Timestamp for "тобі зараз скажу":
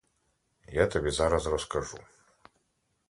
0.87-1.97